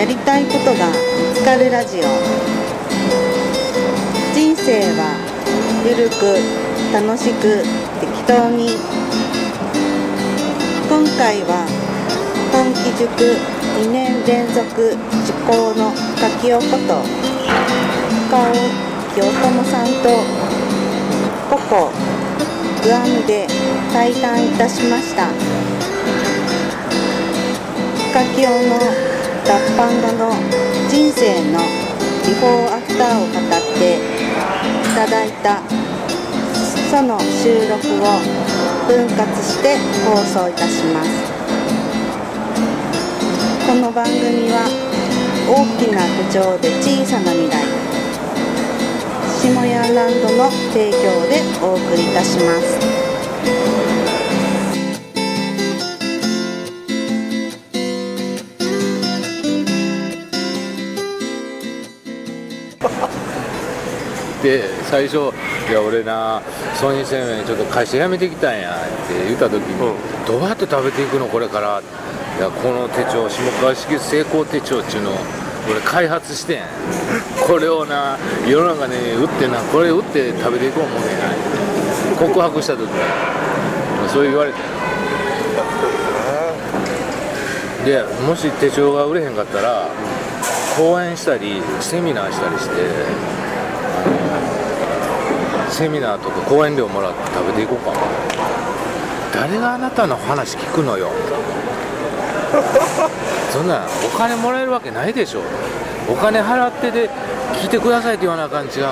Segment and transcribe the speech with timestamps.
[0.00, 0.94] やりたいことが見
[1.34, 2.04] つかるラジオ。
[4.32, 5.12] 人生は
[5.84, 6.40] ゆるく
[6.90, 7.60] 楽しく
[8.00, 8.70] 適当に
[10.88, 11.68] 今回は
[12.50, 13.36] 本気塾
[13.84, 17.04] 2年連続受講の柿尾こと。
[18.30, 18.54] 深尾
[19.12, 20.08] 清友さんと。
[21.50, 21.90] ココ
[22.84, 23.46] グアムで
[23.92, 25.28] 対談いたしました
[28.12, 29.09] 深清の
[29.50, 30.30] 脱藩後の
[30.88, 31.58] 人生の
[32.24, 34.00] ビフォーアフターを語ってい
[34.94, 35.60] ただいた
[36.88, 38.22] その収録を
[38.86, 41.10] 分割して放送いたします。
[43.66, 44.70] この番組は
[45.48, 47.66] 大きな手帳で小さな未来。
[49.42, 52.99] 下屋ランドの提供でお送りいたします。
[64.42, 65.32] で最初
[65.68, 66.40] 「いや俺な
[66.74, 69.78] ソニー生命ちょっと会社辞めてきたんや」って言った時に、
[70.26, 71.82] どうやって食べていくのこれから」
[72.38, 75.10] いやこの手帳下川式成功手帳っちゅうの
[75.70, 76.62] 俺開発してん。
[77.46, 78.16] これをな
[78.46, 83.40] 世の中に売ってなこれ売って食べていこう思うねんな告白した時に。
[84.08, 84.58] そう言われて
[87.84, 89.88] でもし手帳が売れへんかったら
[90.76, 92.74] 講演したりセミナーしたりして
[95.80, 97.98] セミナーとか講演料もらって食べていこうかな。
[99.32, 101.08] 誰があなたの話聞くのよ。
[103.50, 105.40] そんなんお金もらえるわけないでしょ。
[106.06, 107.08] お金払ってで
[107.54, 108.90] 聞いてくださいって言わなあかん違うの。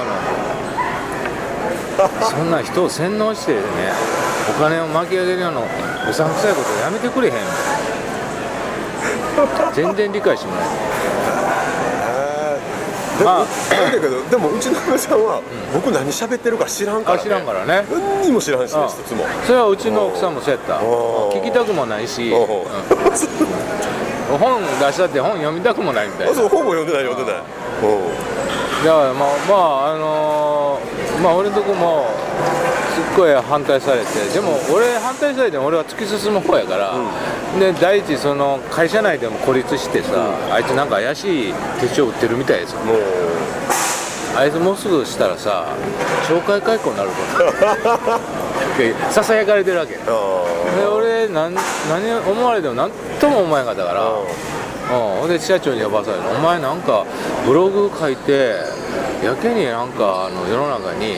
[2.24, 3.58] そんな人を洗脳してね
[4.48, 5.64] お金を巻き上げるようなう
[6.14, 7.34] さんくさいことやめてくれへん。
[9.74, 10.76] 全然理解してもらえでも、
[13.24, 13.44] まあ。
[13.44, 15.40] だけどでもうちの嫁さんは、
[15.74, 17.84] 僕何喋ってるか知らんから、ね、あ知らんからね。
[17.90, 19.24] 何にも知らんしねあ一つも。
[19.46, 20.78] それはうちの奥さんもそうやった。
[20.78, 22.38] 聞きたくもないし、うん。
[24.38, 26.32] 本出したって本読みたくもないみたいな。
[26.32, 27.42] あそう本も読んでない読んでない。
[28.84, 30.47] だからまあまああのー
[31.22, 32.06] まあ俺のとこも
[32.94, 36.94] すっごい反対されてでも俺反対されても俺は突き進む方やから、
[37.58, 40.10] で第一その会社内でも孤立してさ、
[40.52, 42.80] あいつなんか怪しい手帳売ってるみたいですよ。
[42.80, 42.96] もう。
[44.36, 45.66] あいつもうすぐしたらさ
[46.28, 47.14] 懲戒解雇になると。
[48.78, 49.94] でささやかれてるわけ。
[49.94, 52.90] であ俺なん何思われても何
[53.20, 54.12] とも思わなかったから、あ
[54.90, 57.04] うん、ほんで社長に呼ばされて「お前なんか
[57.46, 58.54] ブログ書いて
[59.22, 61.16] やけになんかあの世の中に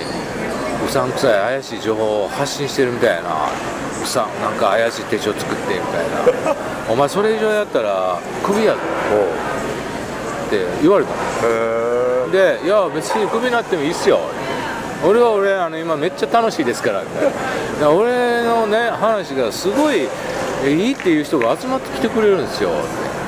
[0.86, 3.30] うさんくさい怪しい情報を発信してるみたいやな。
[4.02, 6.10] うさんなんか怪しい手帳作ってみたい
[6.44, 6.56] な。
[6.88, 9.26] お前それ以上やったらクビやぞもう
[10.46, 14.18] って言われたので「いや別にクビになってもいいっすよ」
[15.06, 17.02] 俺は俺あの今めっちゃ楽しいですから。
[17.02, 17.30] みたいな
[17.80, 20.08] で俺のね話がすごい
[20.64, 22.70] えいいっていう人が集まってきてくれるんですよ。
[22.70, 22.78] って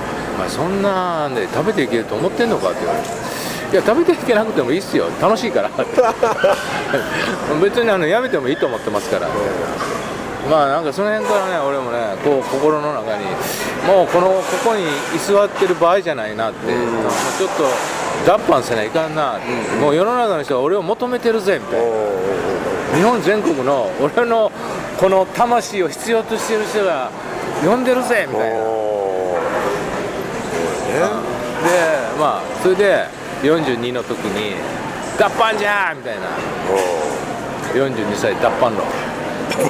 [0.38, 3.08] 「まあ、そんなんで食べていけると思ってんのか?」って言われて
[3.72, 5.06] 「いや食べていけなくてもいいっすよ。
[5.20, 5.70] 楽しいから」
[7.62, 9.28] 別にあのやめてもいいと思ってますから。
[10.50, 13.24] まあなんかその辺からね俺もねこう心の中に
[13.86, 14.82] もうこのここに
[15.14, 17.64] 居座ってる場合じゃないなって、もうちょっと
[18.26, 19.36] 脱藩せないかんな。
[19.36, 19.46] って、
[19.80, 21.86] もう世の中の人は俺を求めてるぜみたいな。
[22.96, 24.52] 日本全国の俺の
[24.98, 27.08] この魂を必要としてる人が
[27.64, 28.56] 呼んでるぜみたいな。
[28.56, 28.62] で
[32.16, 34.54] おまあそれで42の時に
[35.18, 36.22] 「脱藩じゃー!」みたいな。
[37.74, 38.86] 42歳脱藩論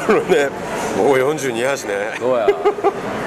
[0.07, 0.51] これね。
[0.97, 2.17] もう42やしね。
[2.21, 2.47] どうや。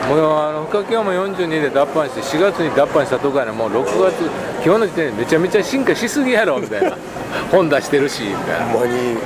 [0.07, 4.30] もうあの深京も42で脱藩して4月に脱藩したとこやねもう6月
[4.63, 6.98] 今日の時点でめちゃめちゃ進化しすぎやろみたいな。
[7.51, 8.65] 本出してるしみたいな。
[8.68, 9.15] ほんまに。
[9.15, 9.19] ね。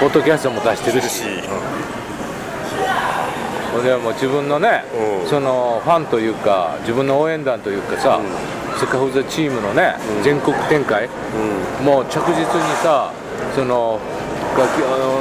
[0.00, 1.08] ポッドキャストも出してるし。
[1.10, 1.24] し
[3.72, 4.84] ほんでもう自分のね、
[5.22, 5.28] うん。
[5.28, 8.18] そのファンというか自分の応援団というかさ、
[8.80, 9.94] セカフザチームのね、
[10.24, 11.06] 全国展開、
[11.84, 12.46] もう着実に
[12.82, 13.12] さ
[13.54, 14.00] その
[14.56, 14.80] 楽器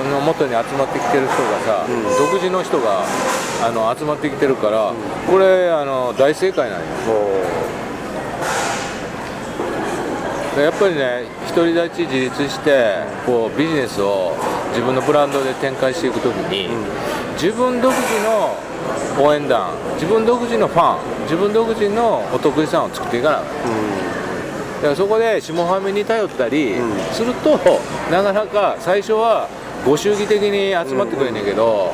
[0.09, 1.85] の元に集まってきてる人がさ、
[2.17, 3.03] 独自の人が
[3.61, 4.93] あの集まってきてるから、
[5.29, 6.85] これあの大正解なんよ。
[10.57, 11.25] やっぱりね
[11.55, 14.35] 独り立ち自立してこうビジネスを
[14.69, 16.69] 自分のブランドで展開していくときに、
[17.41, 18.53] 自分独自の
[19.17, 23.47] 応援団自分独自のファン自分独自のお得意さんを作っていかなあかん。
[23.47, 26.75] だからそこで下ファミに頼ったり
[27.13, 27.57] すると、
[28.11, 29.47] なかなか最初は
[29.85, 31.93] ご祝儀的に集まってくれんねんけど、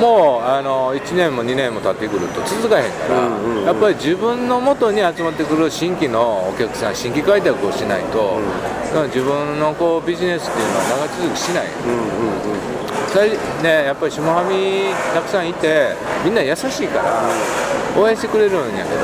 [0.00, 3.64] もうあの1年も2年も経ってくると続かへんから、うんうんうん。
[3.64, 8.40] やっぱり自分の元に集まってくる新規のお客さん新規開拓をしないと、
[8.88, 12.51] だから自分のこうビジネスっていうのは長続きしない、うんうんうん。
[12.51, 12.51] 最
[13.62, 15.94] ね、やっぱり下半身たくさんいて
[16.24, 17.22] みんな優しいから
[17.96, 19.00] 応援してくれるんやけど、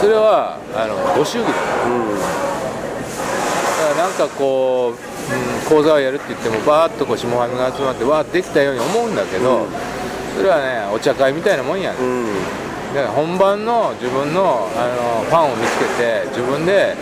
[0.00, 1.56] それはあのご祝儀だ。
[1.56, 1.62] だ
[3.94, 4.96] からなんかこう、
[5.32, 5.34] う
[5.66, 9.66] ん、講座をやるって言ってもバーッとこう下半身が集まってわーできたように思うんだけど、
[10.36, 12.26] それはねお茶会みたいなもんやね、うん。
[12.94, 16.94] だから本番の自分のあのファンを見つけて自分で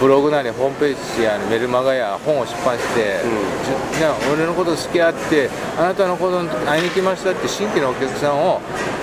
[0.00, 3.20] ブログなりホームページやメルマガや本を出版して、
[3.94, 8.62] じね、俺のこと好きやってあなたのことに会いに来ましたって新規のお客さんを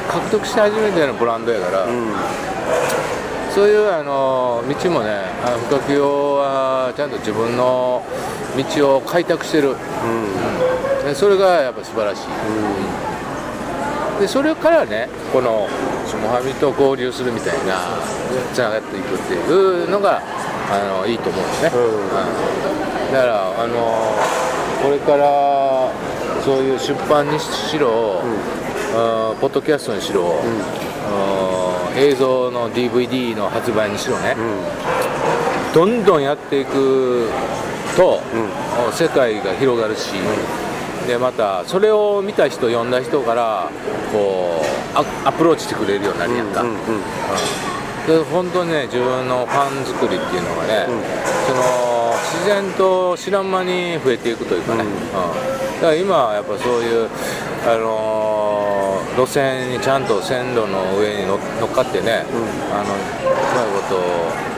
[0.10, 1.86] 獲得し始めたようなブランドやから、
[3.54, 5.10] そういうあの道もね
[5.46, 8.04] あの深清はちゃんと自分の
[8.76, 9.76] 道を開拓してる、
[11.06, 12.24] でそれがやっぱ素晴らし
[14.18, 15.68] い、でそれからねこの
[16.08, 18.00] 下半身と合流するみたいな
[18.52, 20.24] つながっていくっていうのが
[20.69, 21.81] あのいいと思うんですね、うん。
[21.81, 22.10] うん
[23.14, 24.16] だからあの
[24.84, 25.92] これから
[26.44, 28.22] そういう出版にしろ、
[28.94, 30.40] あーポッドキャストにしろ、
[31.10, 34.36] あー映像の DVD の発売にしろね、
[35.74, 37.30] どんどんやっていく
[37.96, 38.22] と、
[38.92, 40.12] 世界が広がるし、
[41.08, 43.69] でまたそれを見た人読んだ人から
[44.12, 46.69] こうアアプローチしてくれるようになるやんか、うん。
[46.69, 46.75] うん
[48.07, 50.88] で本当にね自分のファン作りっていうのがね、
[51.45, 55.12] その自然と知らん間に増えていくというかね、うん。
[55.12, 57.09] だから今はやっぱそういう、
[57.68, 58.27] あのー
[59.18, 62.24] 路線にちゃんと線路の上に乗乗っかってね、
[62.71, 62.98] あのう
[63.56, 63.95] まいこ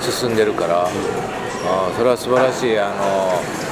[0.02, 3.70] と進んでるから、あーそれは素晴らしい、あのー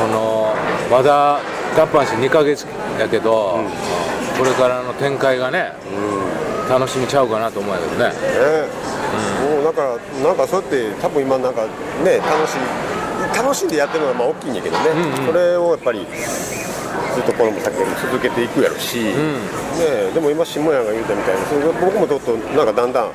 [0.00, 0.54] この
[0.90, 1.40] まだ
[1.76, 2.66] 脱版して2ヶ月
[2.98, 3.60] やけど、
[4.38, 5.72] これからの展開がね、
[6.70, 8.08] 楽しみちゃうかなと思うんやけどね。
[8.08, 8.89] ね
[9.50, 11.66] もうなんかなんかそうやって多分今なんか
[12.04, 12.62] ね楽しい
[13.36, 14.84] 楽しんでやってるのはまあ大きいんやけどね、
[15.26, 16.06] それをやっぱり
[17.14, 19.12] ずっとこれも先も続けていくやろし、ね
[19.78, 21.42] えでも今下屋が言うたみたいに
[21.80, 23.10] 僕もちょっとなんかだんだん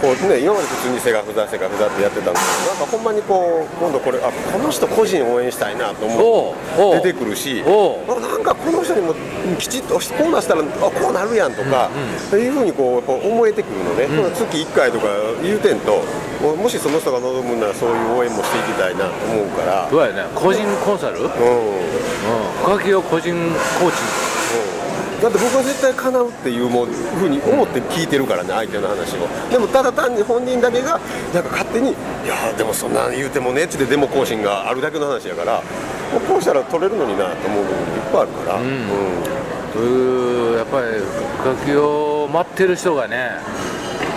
[0.00, 9.14] こうね、今まで普通にセガフザセガフザってやってたんですけどなんかほんまにこう今度これあこの人個人応援したいなと思おう出てくるしなんかこの人にも
[9.58, 11.90] きちっとこうなしたらあこうなるやんとか、
[12.28, 15.06] っていうふうにこう思えてくるのね、この月1回とか
[15.42, 16.02] 言うてんと
[16.40, 19.88] ももしその人が望むならそういう応援もしていきたいなと思うから。
[19.90, 20.24] どうやね。
[20.34, 21.30] 個人コンサル、うん、うん。
[22.62, 23.34] 深木を個人
[23.80, 24.27] コーチ
[25.22, 29.26] だって僕は絶対叶うっていうもうふうに思って聞いてるからね相手の話を。
[29.50, 31.00] でもただ単に本人だけが
[31.34, 31.90] なんか勝手に
[32.24, 35.62] 「いやーでもそんなん言うてもね」っつってデモ更新があるだけの話やから
[36.12, 39.48] もうこうしたら取れるのになと思う部分もいっぱいあるから、うん。
[39.72, 40.86] というやっぱり
[41.56, 43.32] 深木を待ってる人がね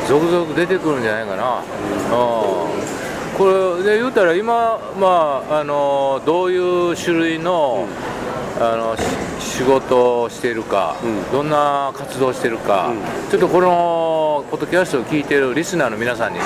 [0.07, 7.85] 続々出てくるんじゃないかな、うん、これで言うたら今まああのどういう種類の、
[8.63, 9.03] あのし
[9.57, 11.31] 仕事をしているか、うん。
[11.31, 12.93] どんな活動をしているか、
[13.29, 16.45] ちょっとこのポッドキャストを聞いてるリスナーの皆さんにね、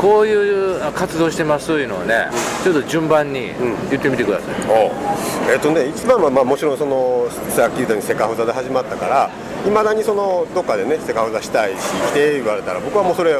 [0.00, 2.28] こういう活動してますというのをね、
[2.62, 3.52] ちょっと順番に
[3.90, 4.54] 言ってみてください、
[5.52, 9.30] えっ、とね一番はまあもちろんそのさっき言ったようにセカフザで始まったから
[9.66, 11.78] いまだにそのどっかでねセカフザしたいし
[12.10, 13.34] 来て言われたら僕はもうそれ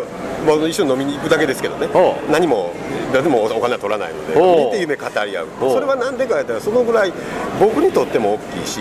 [0.45, 1.89] もう一緒に飲みに行くだけですけどね。
[2.31, 2.73] 何も
[3.13, 4.35] 誰でもお金は取らないので
[4.67, 5.47] 見て夢語り合う。
[5.61, 7.13] それはなんでか言ったらそのぐらい
[7.61, 8.81] 僕にとっても大きいし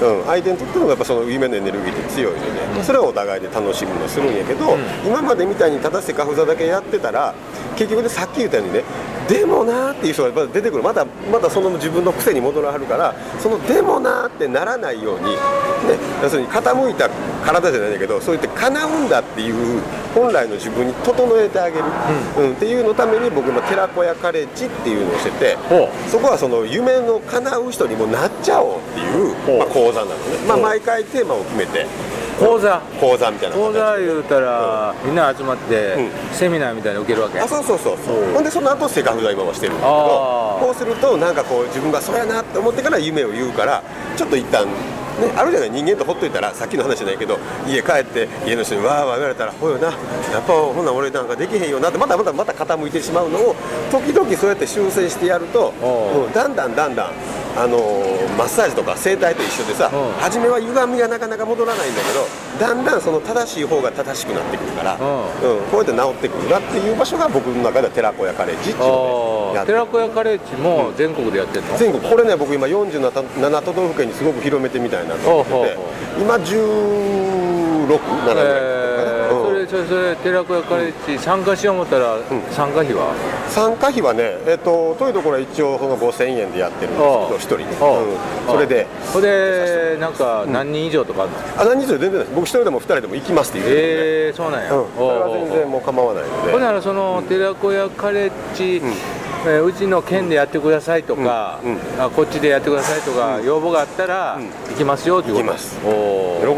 [0.00, 7.34] うん、相手にとってもやっぱその夢のエネルギーって強いので、それをお互いで楽しみにするんやけど、今までみたいにただセカフザだけやってたら
[7.76, 8.84] 結局ねさっき言ったようにね
[9.28, 10.84] でもなーっていう人がやっぱ出てくる。
[10.84, 15.36] まだまだその自分の癖に戻らはるからそのでもなーってならないように、ね、
[16.22, 17.10] 要するに傾いた
[17.44, 19.82] 体じゃないんだけどそう言って叶うんだっていう
[20.18, 21.84] 本来の自分に整えてあげる、
[22.38, 22.52] うん。
[22.52, 31.86] っていうのために僕今寺子屋カレッジっていうのをしててほそこはその夢の叶う人にもなっちゃおうっていう、まあ、講座なのね、まあ、毎回テーマを決めて。
[32.38, 32.80] 講座。
[33.00, 35.94] 講座みたいな講座言うたら、みんな集まって、
[36.32, 38.32] うセミナーみたいなの受けるわけあそうそうそうそう。
[38.32, 43.82] ほんでその後セカフザ今はしてるんだけどこうするとなんかこう自分がそうやなって思ってから夢を言うから
[44.16, 44.66] ちょっと一旦
[45.18, 45.70] ね、あるじゃない？
[45.70, 49.94] 人間とほっといたらさっきの話じゃないけど家帰って家の人にわーわー言われたらほうよなやっ
[50.46, 53.56] ぱほんなら俺なんかできへんよなってまたまたまた傾いてしまうのを
[53.90, 56.26] 時々そうやって修正してやると、おう。
[56.26, 57.12] うんだんだんだんだん
[57.58, 60.12] あのーマッサージとか整体と一緒でさ、うん。
[60.22, 62.24] 初めは歪みがなかなか戻らないんだけど
[62.60, 72.00] だんだんその正しい方が正しくなってくるから、ううんこうやって治ってくるなっていう場所が僕の中では寺子屋カレッジっていうの寺子屋カレッジも全国でやってんの、全国。
[72.08, 73.10] これね僕今47
[73.64, 75.78] 都道府県にすごく広めてみたいなと思ってて。
[76.20, 78.77] 今16、7ぐらい
[79.68, 82.16] それそれ寺子屋カレッジ参加しよう思ったら、
[82.50, 83.14] 参加費は？
[83.50, 93.86] 参加費はね、えっと遠いところは一応その5000円でやってるんですけど、1人、うん、それで、それでなんか何人以上とかあるの、あ何人全然ないです、僕1人でも2人でも行きますって言ってるん。
[93.86, 98.80] で、えー、そうなんや、うん、それは全然もう構わないので、ほんならその寺子屋カレッジ、
[99.48, 101.58] えーうちの県でやってくださいとか、
[101.98, 104.48] あこっちでやってくださいとか、要望があったら、うん。
[104.70, 105.86] 行きますよっていうことす喜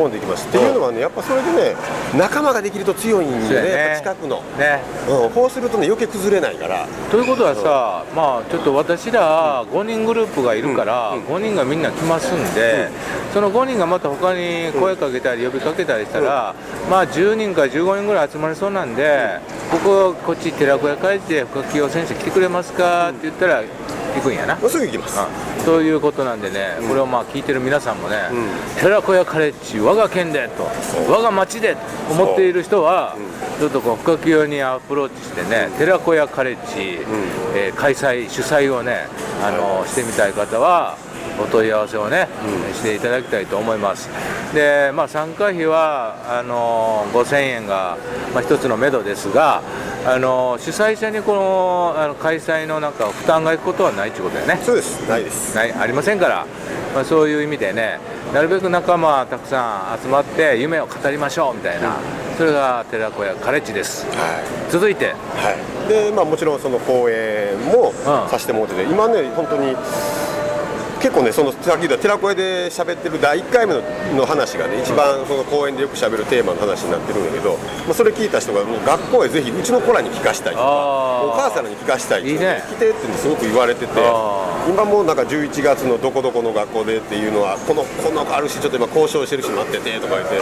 [0.05, 0.47] んでいきます。
[0.49, 1.77] っていうのはね、やっぱそれでね、
[2.17, 4.83] 仲間ができると強いんでね、近くの、ね。
[5.09, 12.89] うん、こうするとね、余計崩れないから、ということはさ、まあちょっと私ら5人グループがいるから、うん5人がみんな来ますんで、
[13.33, 16.55] その5人がまた他に声かけたり呼びかけたりしたら、
[16.91, 19.39] まあ10人か15人ぐらい集まりそうなんで、
[19.71, 22.80] こここっち寺子屋会で深清先生来てくれますか？
[23.11, 23.63] って言ったら
[24.15, 24.57] 行くんやな。
[24.57, 25.19] すぐ行きます。
[25.65, 28.17] ということなんでね、これをまあ聞いてる皆さんもね、
[28.77, 30.69] う寺子屋カレッジ、我が県でと、
[31.11, 31.81] 我が町でと
[32.13, 33.17] 思っている人は、
[33.59, 36.99] ちょっとこう深清にアプローチしてね、寺子屋カレッジ、
[37.55, 39.07] えー開催、主催をね、
[39.43, 40.97] あのしてみたい方は、
[41.43, 42.29] お問い合わせをね、
[42.75, 44.09] していただきたいと思います。
[44.55, 47.97] で、まあ、参加費はあの5000円が、
[48.35, 49.63] まあ、一つの目処ですが、
[50.07, 54.61] あの主催者にこのあの開催のなんか負担がいくことはないということだよね。
[54.65, 55.55] そうです、ないです。
[55.55, 56.47] ないありませんから、
[56.95, 57.99] まあ、そういう意味でね
[58.33, 61.97] なるべく仲間たくさん集まって夢を語りましょうみたいな、
[62.39, 65.09] それが寺子屋カレッジですは続いてい。
[65.09, 65.15] は
[65.87, 65.89] い。
[65.89, 67.93] で、まあもちろんその公演も
[68.29, 69.77] させてもらってて、今ね、本当に。
[71.01, 73.81] 結構ね、そのさっき言った寺子屋で喋ってる第1回目の
[74.21, 80.65] の話がね、一番その公演でよく喋るテーマの話になってるんだけど、まあ、それ聞いた人が、もう学校へぜひうちの子らに聞かしたいとか、
[81.25, 82.63] お母さんに聞かしたいっていいね。
[82.69, 90.37] 来てってすごく言われてて、あ今もなんか11月のどこどこの学校でっていうのは、このこの子あるし、ちょっと今、交渉してるし、待っててとか言って、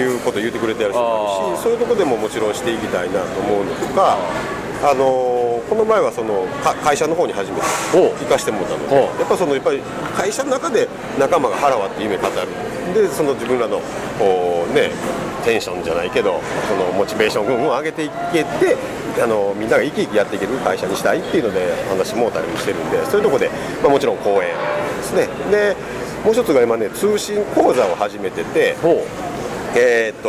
[0.00, 4.18] いうこと言ってくれてる人もあるし、そういうとこでももちろんしていきたいなと思うのとか、
[4.82, 7.62] あのーこの前はそのか会社の方に初めて
[7.94, 9.80] お行かしてもらったので、おやっぱそのやっぱり
[10.16, 10.88] 会社の中で
[11.18, 12.32] 仲間が腹割って夢語る、
[12.94, 13.80] でその自分らの
[14.18, 14.90] こうね
[15.44, 18.76] テンションじゃないけど、そのモチベーション群を上げていけて、
[19.22, 23.50] あのみんなが生き生きやっていける会社にしたいっていうので話もうたりもしてるんで、そういうところで、
[23.82, 24.54] まあ、もちろん講演
[24.98, 25.28] ですね。
[25.50, 25.76] で
[26.24, 28.76] もう一つが今ね通信講座を始めてて、
[29.74, 30.28] えー、と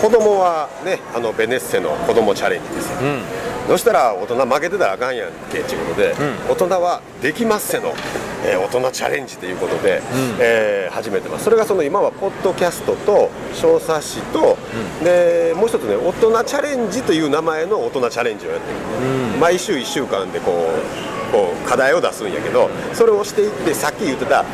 [0.00, 6.14] 子供はねあのベネッセの子供チャレンジですよ、うんそしたら大人負けてたらあかんやんけっていうことで、
[6.48, 7.92] 大人はできますせの、
[8.46, 10.00] えー大人チャレンジということで、
[10.40, 11.44] えー始めてます。
[11.44, 14.56] それがその今はポッドキャストと小冊子と、
[15.04, 24.44] でもう一つね大人チャレンジという名前の大人チャレンジをやってる、毎週1週間でこうこう課題を出すんやけどそれをしていってさっき言ってた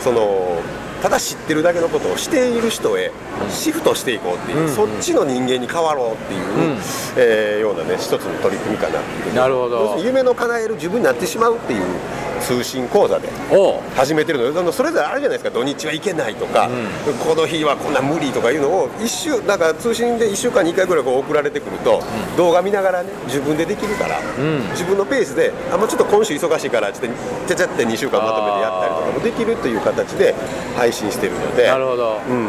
[0.00, 0.58] その
[1.04, 3.12] ただ知ってるだけのことをしている人へ
[3.50, 6.40] シフトしていこうっていう、そっちの人間に変わろうっていう、
[7.18, 9.98] えーようなね一つの取り組みかなっていうなるほど。
[10.02, 11.84] 夢の叶える自分になってしまうっていう
[12.46, 13.28] 通信講座で
[13.96, 15.50] 始めてるのであのそれぞれあるじゃないですか。
[15.50, 16.68] 土日は行けないとか、
[17.26, 22.02] この日はこんな無理とかいうのを一週だから通信で1週間に1回ぐらいこう送られてくると、
[22.36, 24.20] 動画見ながらね自分でできるから、
[24.72, 27.12] 自分のペースであもうちょっと今週忙しいからちょっ
[27.46, 30.34] とちゃちゃって2週間まとめてやったりとかもできるという形で
[30.76, 31.66] 配信してるので。
[31.66, 32.48] なるほど、うん、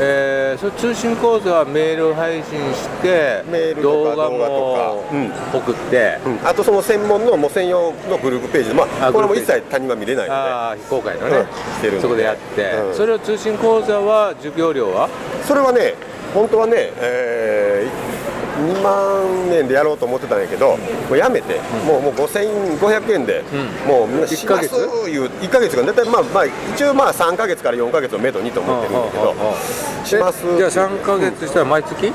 [0.00, 5.04] えー通信講座はメール配信してメールとか動画も
[5.52, 6.46] 送って、うん。
[6.46, 8.68] あとその専門のもう専用のグループページ。
[8.70, 10.40] で、まあ、あこれも一切他人は見れないので。
[10.40, 12.00] ああ非公開のね、うんしてるんで。
[12.00, 12.94] そこでやって、うん。
[12.94, 15.08] それを通信講座は授業料は？
[15.46, 15.94] それはね、
[16.34, 17.67] 本当はね、えー、
[18.58, 20.78] 2万円でやろうと思ってたんやけど、も
[21.12, 23.44] うやめて、もうもう5500円で、
[23.86, 29.34] もうみんなしますいう1ヶ月が、大体まあ、まあ、一応まあ3ヶ月から4ヶ月をめどにと思ってるんだけど、
[30.04, 30.44] します。
[30.44, 32.12] でじゃあ3か月したら毎月？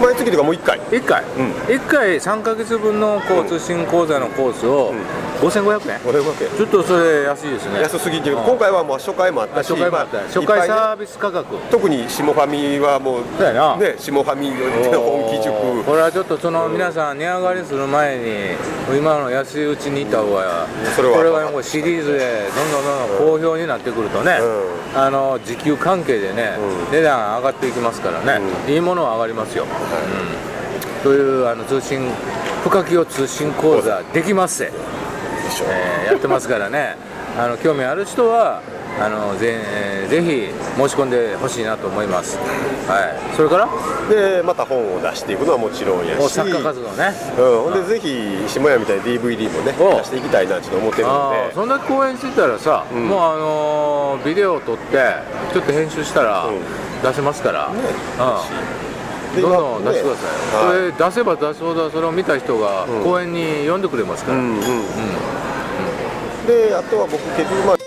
[0.00, 1.52] 毎月というかもう1回、1回、うん。
[1.72, 4.92] 1回3か月分のこう通信講座のコースを
[5.40, 6.56] 5500円、5500円。
[6.56, 7.80] ちょっとそれ安いですね。
[7.80, 8.44] 安すぎて、うん。
[8.44, 11.56] 今回はもう初回もあっあたし、初回もあった、まあ初回サービス価格。
[11.70, 13.76] 特に下ファミはもう、そうやな。
[13.76, 15.84] ね、下ファミで本気塾。
[15.84, 26.92] これはちょっとその皆さん値上がりする前に今の安いうちにいた方がそれはこれがもうシリーズでどんどんどんどん好評になってくるとね、うあの時給関係でね、うん。
[26.92, 31.02] 値段上がっていきますからね、いいものは上がりますよ、うん。
[31.02, 32.10] というあの通信
[32.64, 34.72] 深清通信講座できますせ、で
[35.54, 36.96] しょえーやってますからね。
[37.38, 38.60] あの興味ある人は
[39.00, 42.38] あのぜえーぜひ申し込んでほしいなと思います、
[42.86, 43.68] はい、それから？
[44.08, 46.20] でまた本を出していくのはもちろんやし。
[46.20, 47.12] お作家活動ね。
[47.36, 49.96] うん、ほんでぜひ下屋みたいに DVD もねお。
[49.98, 53.08] 出していきたいなって思ってるあのでーそんだけ公演してたらさ、うん。
[53.08, 54.96] もうあのービデオを撮って
[55.52, 56.60] ちょっと編集したらうん。
[57.02, 57.74] 出せますから、ね。
[58.20, 58.83] うん。
[58.83, 58.83] で
[59.40, 63.04] どんどん今出してください、はいそれ出せば出すほどそれを見た人がうん。
[63.04, 64.44] 公演に呼んでくれますから、うん。
[64.44, 64.56] うん。
[64.56, 64.64] うん。
[66.46, 67.83] であとは僕結局まあ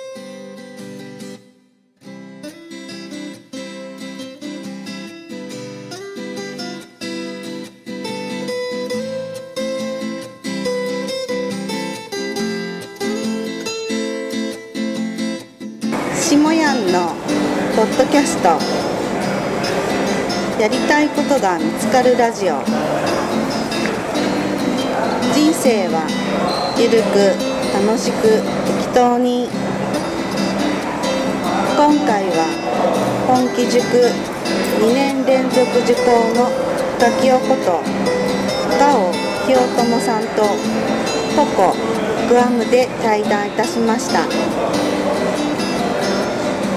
[20.68, 22.60] やりたいことが見つかるラジオ。
[25.34, 26.04] 人生は
[26.78, 27.32] ゆるく
[27.88, 28.44] 楽しく
[28.84, 29.48] 適当に
[31.72, 32.52] 今回は
[33.28, 33.80] 本気塾
[34.84, 36.52] 2年連続受講の
[37.00, 37.80] ガキオこと
[38.78, 39.14] ガオ
[39.48, 40.44] 清友さんと
[41.38, 41.72] ポコ
[42.28, 44.28] グアムで対談いたしました。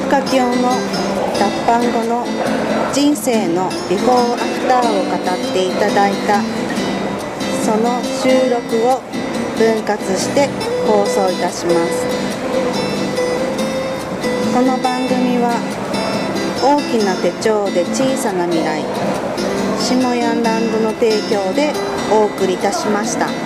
[0.06, 0.99] 深清の
[1.40, 2.26] 脱藩後の
[2.92, 6.42] 人生のビフォーアフターを語っていただいた
[7.64, 9.00] その収録を
[9.56, 10.48] 分割して
[10.86, 12.04] 放送いたします
[14.52, 15.56] この番組は
[16.62, 18.84] 大きな手帳で小さな未来
[19.80, 21.72] 下ヤンランドの提供で
[22.12, 23.39] お送りいたしました。